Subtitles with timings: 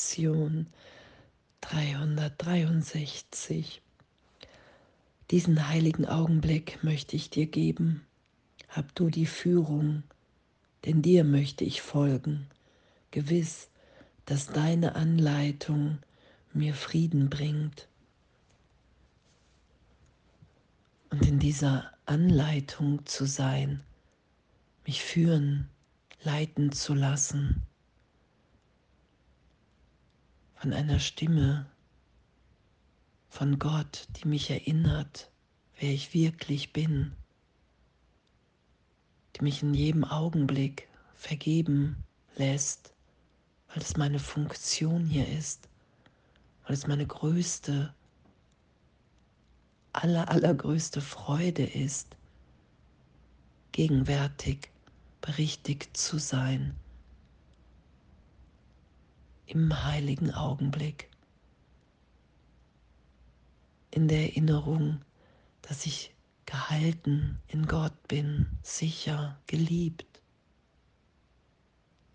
[0.00, 0.66] Lektion
[1.60, 3.82] 363.
[5.30, 8.06] Diesen heiligen Augenblick möchte ich dir geben.
[8.70, 10.02] Hab du die Führung,
[10.86, 12.46] denn dir möchte ich folgen,
[13.10, 13.68] gewiss,
[14.24, 15.98] dass deine Anleitung
[16.54, 17.86] mir Frieden bringt.
[21.10, 23.82] Und in dieser Anleitung zu sein,
[24.86, 25.68] mich führen,
[26.22, 27.66] leiten zu lassen
[30.60, 31.64] von einer Stimme,
[33.30, 35.30] von Gott, die mich erinnert,
[35.78, 37.12] wer ich wirklich bin,
[39.34, 42.04] die mich in jedem Augenblick vergeben
[42.36, 42.92] lässt,
[43.68, 45.66] weil es meine Funktion hier ist,
[46.66, 47.94] weil es meine größte,
[49.94, 52.16] aller, allergrößte Freude ist,
[53.72, 54.68] gegenwärtig
[55.22, 56.74] berichtigt zu sein
[59.50, 61.10] im heiligen Augenblick,
[63.90, 65.04] in der Erinnerung,
[65.62, 66.14] dass ich
[66.46, 70.22] gehalten in Gott bin, sicher, geliebt,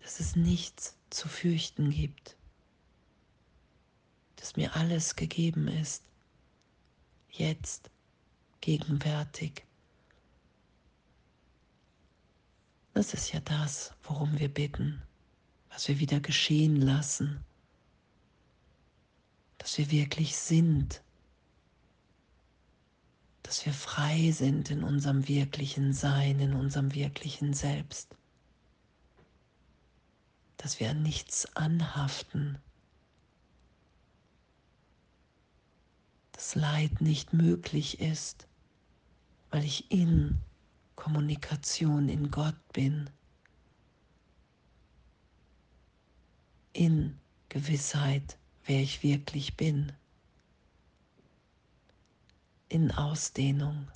[0.00, 2.38] dass es nichts zu fürchten gibt,
[4.36, 6.04] dass mir alles gegeben ist,
[7.30, 7.90] jetzt,
[8.62, 9.66] gegenwärtig.
[12.94, 15.02] Das ist ja das, worum wir bitten
[15.76, 17.44] was wir wieder geschehen lassen,
[19.58, 21.02] dass wir wirklich sind,
[23.42, 28.16] dass wir frei sind in unserem wirklichen Sein, in unserem wirklichen Selbst,
[30.56, 32.56] dass wir an nichts anhaften,
[36.32, 38.48] dass Leid nicht möglich ist,
[39.50, 40.38] weil ich in
[40.94, 43.10] Kommunikation in Gott bin.
[46.76, 49.92] In Gewissheit, wer ich wirklich bin,
[52.68, 53.88] in Ausdehnung,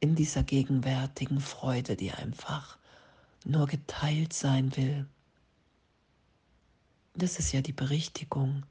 [0.00, 2.76] in dieser gegenwärtigen Freude, die einfach
[3.46, 5.06] nur geteilt sein will.
[7.14, 8.66] Das ist ja die Berichtigung.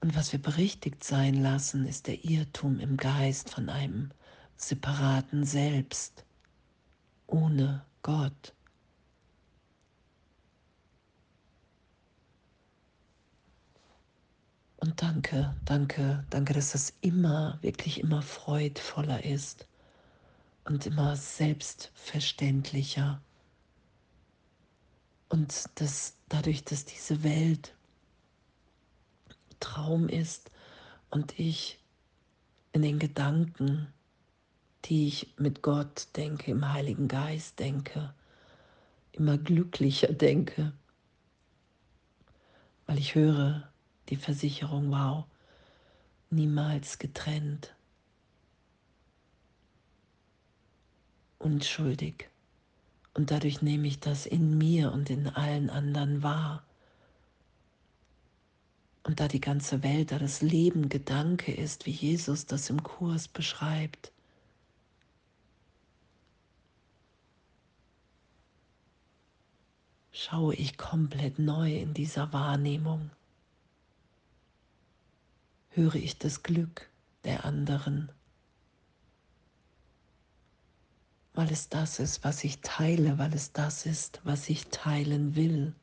[0.00, 4.10] Und was wir berichtigt sein lassen, ist der Irrtum im Geist von einem
[4.56, 6.24] separaten Selbst,
[7.26, 8.54] ohne Gott.
[14.78, 19.66] Und danke, danke, danke, dass das immer, wirklich immer freudvoller ist
[20.64, 23.20] und immer selbstverständlicher.
[25.28, 27.74] Und dass dadurch, dass diese Welt
[29.58, 30.50] Traum ist
[31.10, 31.80] und ich
[32.72, 33.92] in den Gedanken
[34.86, 38.14] die ich mit Gott denke, im Heiligen Geist denke,
[39.12, 40.72] immer glücklicher denke,
[42.86, 43.68] weil ich höre
[44.08, 45.24] die Versicherung, wow,
[46.30, 47.74] niemals getrennt,
[51.38, 52.28] unschuldig.
[53.14, 56.62] Und dadurch nehme ich das in mir und in allen anderen wahr.
[59.02, 63.28] Und da die ganze Welt, da das Leben Gedanke ist, wie Jesus das im Kurs
[63.28, 64.12] beschreibt,
[70.16, 73.10] schaue ich komplett neu in dieser Wahrnehmung.
[75.68, 76.88] Höre ich das Glück
[77.24, 78.10] der anderen,
[81.34, 85.74] weil es das ist, was ich teile, weil es das ist, was ich teilen will.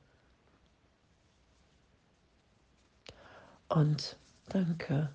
[3.70, 4.18] Und
[4.50, 5.14] danke,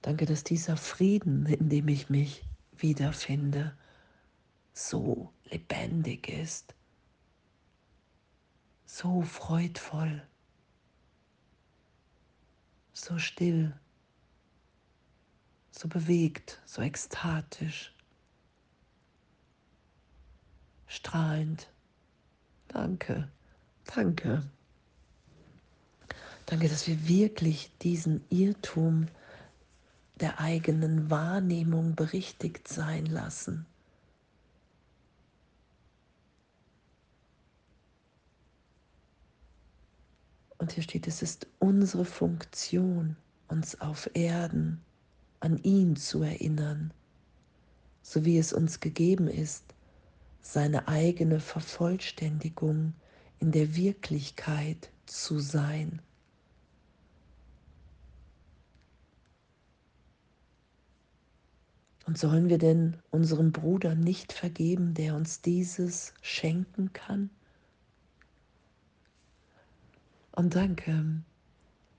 [0.00, 2.42] danke, dass dieser Frieden, in dem ich mich
[2.78, 3.76] wiederfinde,
[4.72, 6.74] so lebendig ist
[8.92, 10.20] so freudvoll,
[12.92, 13.72] so still,
[15.70, 17.94] so bewegt, so ekstatisch,
[20.86, 21.70] strahlend.
[22.68, 23.30] Danke,
[23.94, 24.42] danke.
[26.46, 29.06] Danke, dass wir wirklich diesen Irrtum
[30.16, 33.66] der eigenen Wahrnehmung berichtigt sein lassen.
[40.60, 43.16] Und hier steht, es ist unsere Funktion,
[43.48, 44.82] uns auf Erden
[45.40, 46.92] an ihn zu erinnern,
[48.02, 49.64] so wie es uns gegeben ist,
[50.42, 52.92] seine eigene Vervollständigung
[53.38, 56.02] in der Wirklichkeit zu sein.
[62.04, 67.30] Und sollen wir denn unserem Bruder nicht vergeben, der uns dieses schenken kann?
[70.40, 71.04] Und danke,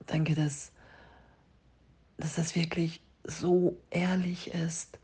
[0.08, 0.72] danke, dass,
[2.16, 4.98] dass das wirklich so ehrlich ist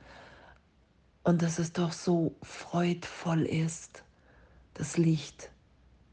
[1.22, 4.02] und dass es doch so freudvoll ist,
[4.74, 5.52] das Licht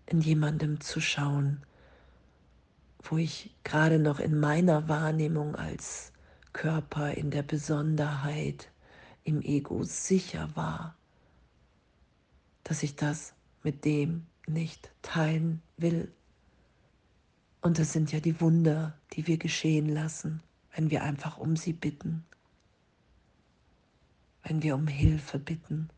[0.05, 1.63] in jemandem zu schauen,
[3.01, 6.11] wo ich gerade noch in meiner Wahrnehmung als
[6.53, 8.69] Körper in der Besonderheit
[9.23, 10.95] im Ego sicher war,
[12.63, 13.33] dass ich das
[13.63, 16.13] mit dem nicht teilen will.
[17.65, 20.43] Und es sind ja die Wunder, die wir geschehen lassen,
[20.75, 22.23] wenn wir einfach um sie bitten,
[24.43, 25.89] wenn wir um Hilfe bitten.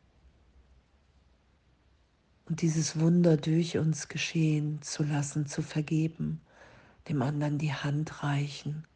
[2.45, 6.39] Und dieses Wunder durch uns geschehen zu lassen, zu vergeben,
[7.09, 8.87] dem anderen die Hand reichen,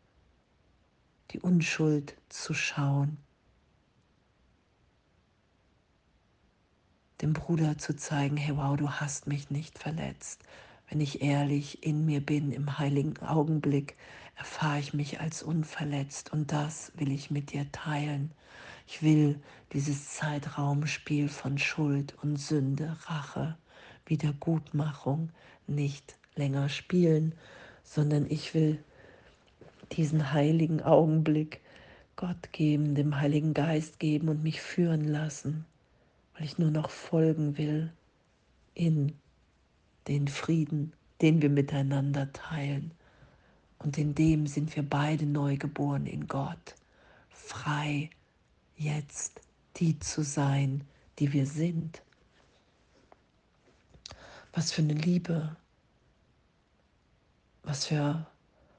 [1.31, 3.17] die Unschuld zu schauen,
[7.21, 10.45] dem Bruder zu zeigen, hey wow, du hast mich nicht verletzt.
[10.91, 13.95] Wenn ich ehrlich in mir bin, im heiligen Augenblick,
[14.35, 18.31] erfahre ich mich als unverletzt und das will ich mit dir teilen.
[18.87, 19.39] Ich will
[19.71, 23.57] dieses Zeitraumspiel von Schuld und Sünde, Rache,
[24.05, 25.29] Wiedergutmachung
[25.65, 27.35] nicht länger spielen,
[27.83, 28.83] sondern ich will
[29.93, 31.61] diesen heiligen Augenblick
[32.17, 35.65] Gott geben, dem Heiligen Geist geben und mich führen lassen,
[36.33, 37.93] weil ich nur noch folgen will
[38.73, 39.13] in
[40.07, 42.91] den Frieden, den wir miteinander teilen.
[43.79, 46.75] Und in dem sind wir beide neu geboren in Gott,
[47.29, 48.09] frei
[48.75, 49.41] jetzt
[49.77, 50.83] die zu sein,
[51.19, 52.01] die wir sind.
[54.53, 55.55] Was für eine Liebe,
[57.63, 58.25] was für,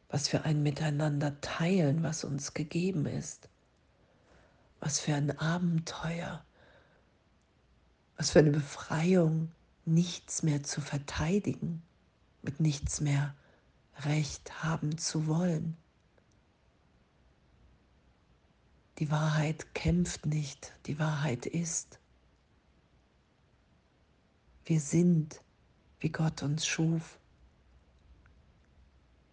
[0.08, 3.48] was für ein Miteinander teilen, was uns gegeben ist.
[4.80, 6.44] Was für ein Abenteuer,
[8.16, 9.52] was für eine Befreiung,
[9.84, 11.82] nichts mehr zu verteidigen,
[12.42, 13.34] mit nichts mehr
[14.00, 15.76] Recht haben zu wollen.
[18.98, 21.98] Die Wahrheit kämpft nicht, die Wahrheit ist.
[24.64, 25.40] Wir sind,
[25.98, 27.18] wie Gott uns schuf.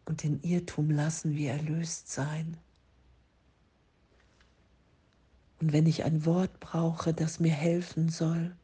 [0.06, 2.58] Und den Irrtum lassen wir erlöst sein.
[5.62, 8.56] Und wenn ich ein Wort brauche, das mir helfen soll,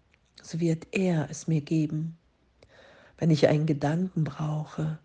[0.41, 2.17] so wird er es mir geben.
[3.17, 4.99] Wenn ich einen Gedanken brauche,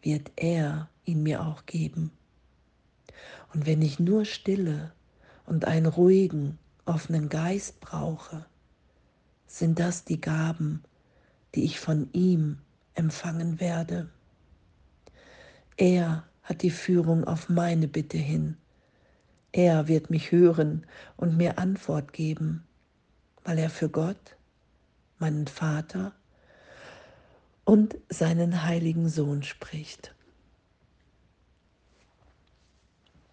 [0.00, 2.10] wird er ihn mir auch geben.
[3.52, 4.92] Und wenn ich nur Stille
[5.46, 8.46] und einen ruhigen, offenen Geist brauche,
[9.46, 10.82] sind das die Gaben,
[11.54, 12.58] die ich von ihm
[12.94, 14.08] empfangen werde.
[15.76, 18.56] Er hat die Führung auf meine Bitte hin.
[19.52, 20.86] Er wird mich hören
[21.16, 22.64] und mir Antwort geben,
[23.44, 24.36] weil er für Gott,
[25.18, 26.12] meinen Vater
[27.64, 30.14] und seinen heiligen Sohn spricht.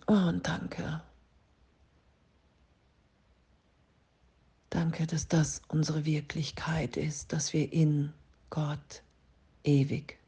[0.07, 1.01] Oh, und danke.
[4.69, 8.13] Danke, dass das unsere Wirklichkeit ist, dass wir in
[8.49, 9.03] Gott
[9.63, 10.19] ewig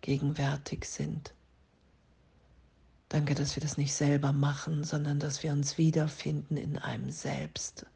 [0.00, 1.34] gegenwärtig sind.
[3.08, 7.86] Danke, dass wir das nicht selber machen, sondern dass wir uns wiederfinden in einem Selbst,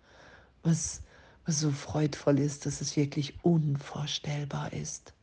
[0.63, 1.03] was,
[1.47, 5.15] was so freudvoll ist, dass es wirklich unvorstellbar ist.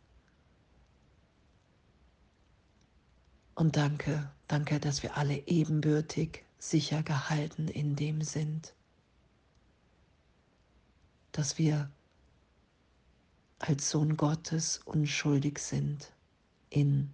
[3.56, 8.74] Und danke, danke, dass wir alle ebenbürtig sicher gehalten in dem sind,
[11.32, 11.90] dass wir
[13.60, 16.12] als Sohn Gottes unschuldig sind
[16.70, 17.12] in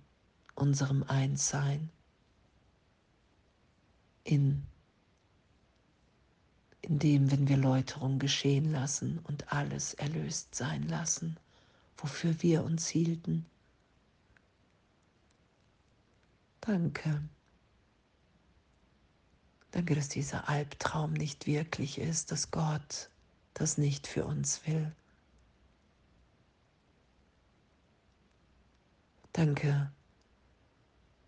[0.55, 1.89] unserem Einssein,
[4.24, 4.63] in,
[6.83, 11.37] in dem, wenn wir Läuterung geschehen lassen und alles erlöst sein lassen,
[11.97, 13.45] wofür wir uns hielten
[16.65, 17.21] Danke.
[19.71, 23.09] Danke, dass dieser Albtraum nicht wirklich ist, dass Gott
[23.53, 24.95] das nicht für uns will.
[29.33, 29.91] Danke,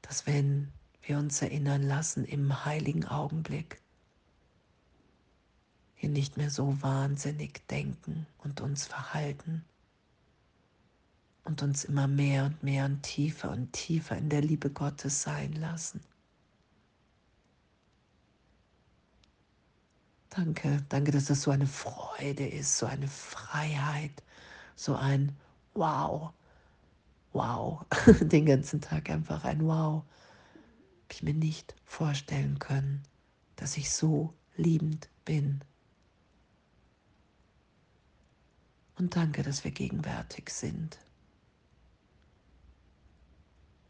[0.04, 0.72] dass wenn
[1.02, 3.82] wir uns erinnern lassen im heiligen Augenblick,
[6.06, 9.66] wir nicht mehr so wahnsinnig denken und uns verhalten,
[11.46, 15.54] und uns immer mehr und mehr und tiefer und tiefer in der Liebe Gottes sein
[15.54, 16.02] lassen.
[20.32, 24.24] Danke, danke, dass das so eine Freude ist, so eine Freiheit,
[24.76, 25.36] so ein
[25.76, 26.34] Wow,
[27.32, 27.86] wow,
[28.20, 30.04] den ganzen Tag einfach ein Wow.
[31.04, 33.04] Hab ich mir nicht vorstellen können,
[33.56, 35.62] dass ich so liebend bin.
[38.98, 40.98] Und danke, dass wir gegenwärtig sind.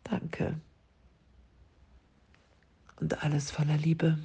[0.03, 0.59] Danke.
[2.97, 4.17] Und alles voller Liebe.